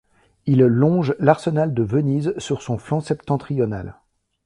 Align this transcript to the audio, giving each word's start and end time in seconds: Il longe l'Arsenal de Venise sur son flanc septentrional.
Il 0.47 0.57
longe 0.63 1.13
l'Arsenal 1.19 1.75
de 1.75 1.83
Venise 1.83 2.33
sur 2.39 2.63
son 2.63 2.79
flanc 2.79 3.01
septentrional. 3.01 3.99